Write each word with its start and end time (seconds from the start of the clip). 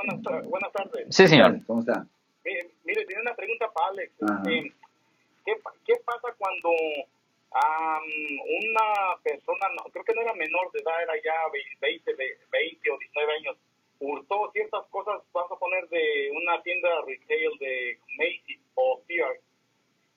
buenas, 0.00 0.48
buenas 0.48 0.72
tardes. 0.72 1.06
Sí, 1.10 1.26
señor. 1.26 1.64
¿Cómo 1.66 1.80
está? 1.80 2.06
Mire, 2.44 2.70
mire, 2.84 3.04
tiene 3.06 3.22
una 3.22 3.34
pregunta 3.34 3.70
para 3.72 3.88
Alex. 3.88 4.12
Este, 4.12 4.72
¿qué, 5.44 5.52
¿Qué 5.86 5.94
pasa 6.04 6.28
cuando 6.38 6.70
am, 7.52 8.04
una 8.64 9.16
persona, 9.22 9.68
no, 9.76 9.90
creo 9.90 10.04
que 10.04 10.14
no 10.14 10.22
era 10.22 10.34
menor 10.34 10.70
de 10.72 10.80
edad, 10.80 11.02
era 11.02 11.14
ya 11.22 11.34
20, 11.80 12.14
20 12.50 12.90
o 12.90 12.98
19 12.98 13.32
años, 13.32 13.56
hurtó 13.98 14.50
ciertas 14.52 14.86
cosas, 14.86 15.20
vamos 15.32 15.52
a 15.52 15.58
poner 15.58 15.86
de 15.88 16.30
una 16.32 16.62
tienda 16.62 16.88
retail 17.06 17.58
de 17.58 17.98
Macy's 18.16 18.60
o 18.74 19.02
Sears, 19.06 19.40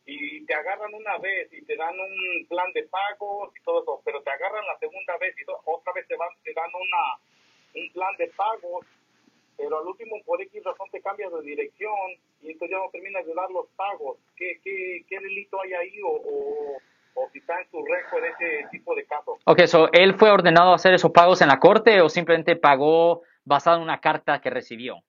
y 0.06 0.46
te 0.46 0.54
agarran 0.54 0.94
una 0.94 1.18
vez 1.18 1.52
y 1.54 1.64
te 1.64 1.76
dan 1.78 1.98
un 1.98 2.46
plan 2.48 2.72
de 2.74 2.84
pagos 2.84 3.54
y 3.56 3.64
todo 3.64 3.82
eso, 3.82 4.02
pero 4.04 4.22
te 4.22 4.32
agarran 4.32 4.66
la 4.68 4.78
segunda 4.78 5.18
vez 5.18 5.34
y 5.40 5.44
otra 5.48 5.94
vez 5.94 6.08
te, 6.08 6.16
van, 6.18 6.30
te 6.44 6.54
dan 6.54 6.70
una, 6.74 7.84
un 7.86 7.94
plan 7.94 8.16
de 8.18 8.28
pagos 8.36 8.86
pero 9.58 9.80
al 9.80 9.88
último 9.88 10.16
por 10.26 10.42
X 10.42 10.64
razón 10.64 10.90
te 10.92 11.02
cambias 11.02 11.32
de 11.32 11.42
dirección 11.42 11.94
y 12.42 12.52
entonces 12.52 12.76
ya 12.76 12.84
no 12.84 12.90
terminas 12.92 13.26
de 13.26 13.34
dar 13.34 13.50
los 13.52 13.68
pagos. 13.76 14.18
¿Qué, 14.36 14.60
qué, 14.64 15.06
qué 15.08 15.20
delito 15.20 15.62
hay 15.62 15.74
ahí 15.74 16.02
o, 16.02 16.10
o, 16.10 16.78
o 17.16 17.30
si 17.32 17.40
está 17.40 17.60
en 17.62 17.70
su 17.70 17.84
récord 17.86 18.24
ese 18.26 18.68
tipo 18.72 18.96
de 18.96 19.06
casos? 19.06 19.40
Ok, 19.46 19.62
so, 19.66 19.92
¿él 19.92 20.16
fue 20.16 20.32
ordenado 20.32 20.72
a 20.72 20.76
hacer 20.76 20.94
esos 20.94 21.12
pagos 21.12 21.42
en 21.42 21.48
la 21.48 21.60
corte 21.60 22.02
o 22.02 22.10
simplemente 22.10 22.56
pagó 22.56 23.22
basado 23.46 23.78
en 23.78 23.84
una 23.84 24.00
carta 24.00 24.42
que 24.42 24.50
recibió? 24.50 25.04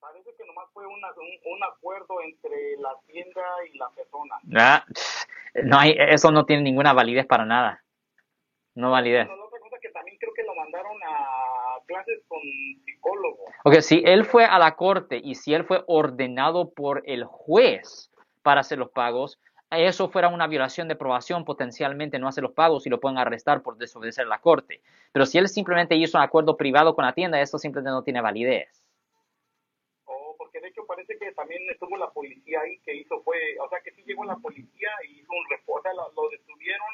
Parece 0.00 0.30
que 0.36 0.44
nomás 0.46 0.68
fue 0.72 0.86
una, 0.86 1.08
un, 1.12 1.52
un 1.52 1.64
acuerdo 1.64 2.20
entre 2.22 2.76
la 2.78 2.94
tienda 3.06 3.42
y 3.72 3.78
la 3.78 3.88
persona. 3.90 4.36
Ah, 4.56 4.84
no 5.64 5.78
hay, 5.78 5.96
eso 5.98 6.30
no 6.30 6.44
tiene 6.44 6.62
ninguna 6.62 6.92
validez 6.92 7.26
para 7.26 7.44
nada. 7.44 7.82
No 8.74 8.90
validez. 8.90 9.26
Bueno, 9.26 9.42
la 9.42 9.46
otra 9.46 9.60
cosa 9.60 9.76
que 9.80 9.88
también 9.90 10.18
creo 10.18 10.34
que 10.34 10.42
lo 10.42 10.54
mandaron 10.56 10.96
a 11.06 11.63
clases 11.86 12.22
con 12.28 12.40
psicólogo. 12.84 13.38
Ok, 13.64 13.80
si 13.80 14.02
él 14.04 14.24
fue 14.24 14.44
a 14.44 14.58
la 14.58 14.76
corte 14.76 15.20
y 15.22 15.34
si 15.34 15.54
él 15.54 15.64
fue 15.64 15.82
ordenado 15.86 16.70
por 16.70 17.02
el 17.06 17.24
juez 17.24 18.10
para 18.42 18.60
hacer 18.60 18.78
los 18.78 18.90
pagos, 18.90 19.38
eso 19.70 20.08
fuera 20.08 20.28
una 20.28 20.46
violación 20.46 20.88
de 20.88 20.94
aprobación, 20.94 21.44
potencialmente 21.44 22.18
no 22.18 22.28
hace 22.28 22.40
los 22.40 22.52
pagos 22.52 22.86
y 22.86 22.90
lo 22.90 23.00
pueden 23.00 23.18
arrestar 23.18 23.62
por 23.62 23.76
desobedecer 23.76 24.26
la 24.26 24.40
corte. 24.40 24.80
Pero 25.12 25.26
si 25.26 25.38
él 25.38 25.48
simplemente 25.48 25.96
hizo 25.96 26.18
un 26.18 26.24
acuerdo 26.24 26.56
privado 26.56 26.94
con 26.94 27.04
la 27.04 27.12
tienda, 27.12 27.40
eso 27.40 27.58
simplemente 27.58 27.90
no 27.90 28.02
tiene 28.02 28.20
validez. 28.20 28.82
Oh, 30.04 30.34
porque 30.38 30.60
de 30.60 30.68
hecho 30.68 30.86
parece 30.86 31.18
que 31.18 31.32
también 31.32 31.62
estuvo 31.70 31.96
la 31.96 32.10
policía 32.10 32.60
ahí 32.60 32.78
que 32.80 32.94
hizo 32.94 33.20
fue, 33.22 33.38
o 33.58 33.68
sea 33.68 33.80
que 33.80 33.92
sí 33.92 34.02
llegó 34.06 34.24
la 34.24 34.36
policía 34.36 34.90
y 35.08 35.20
hizo 35.20 35.32
un 35.32 35.48
reporte, 35.50 35.88
lo, 35.94 36.12
lo 36.12 36.28
detuvieron 36.30 36.88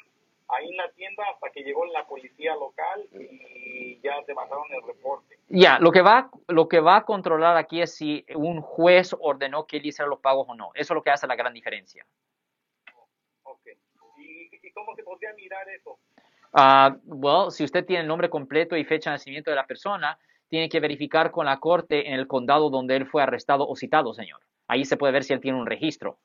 ahí 0.48 0.68
en 0.68 0.77
la 0.77 0.90
tienda 0.92 1.24
hasta 1.33 1.50
que 1.50 1.62
llegó 1.62 1.84
la 1.86 2.06
policía 2.06 2.55
local 2.55 2.69
ya 4.20 4.26
te 4.26 4.34
mandaron 4.34 4.64
el 4.70 4.82
reporte. 4.86 5.38
Ya, 5.48 5.78
lo 5.78 5.90
que 5.90 6.02
va, 6.02 6.30
lo 6.48 6.68
que 6.68 6.80
va 6.80 6.96
a 6.96 7.04
controlar 7.04 7.56
aquí 7.56 7.82
es 7.82 7.94
si 7.94 8.24
un 8.34 8.60
juez 8.60 9.16
ordenó 9.18 9.66
que 9.66 9.78
él 9.78 9.86
hiciera 9.86 10.08
los 10.08 10.20
pagos 10.20 10.46
o 10.48 10.54
no. 10.54 10.70
Eso 10.74 10.92
es 10.92 10.94
lo 10.94 11.02
que 11.02 11.10
hace 11.10 11.27
la 11.27 11.36
gran 11.36 11.52
diferencia. 11.52 12.06
Ok. 13.42 13.66
¿Y, 14.18 14.50
y 14.62 14.72
cómo 14.72 14.94
se 14.94 15.02
podría 15.02 15.32
mirar 15.34 15.68
eso? 15.68 15.98
Ah, 16.52 16.96
well, 17.04 17.50
si 17.50 17.64
usted 17.64 17.84
tiene 17.84 18.02
el 18.02 18.08
nombre 18.08 18.28
completo 18.28 18.77
y 18.77 18.84
fecha 18.84 19.10
de 19.10 19.14
nacimiento 19.14 19.50
de 19.50 19.56
la 19.56 19.66
persona, 19.66 20.18
tiene 20.48 20.68
que 20.68 20.80
verificar 20.80 21.30
con 21.30 21.46
la 21.46 21.60
corte 21.60 22.08
en 22.08 22.14
el 22.14 22.27
condado 22.27 22.70
donde 22.70 22.96
él 22.96 23.06
fue 23.06 23.22
arrestado 23.22 23.68
o 23.68 23.77
citado, 23.77 24.12
señor. 24.14 24.40
Ahí 24.66 24.84
se 24.84 24.96
puede 24.96 25.12
ver 25.12 25.24
si 25.24 25.32
él 25.32 25.40
tiene 25.40 25.58
un 25.58 25.66
registro. 25.66 26.18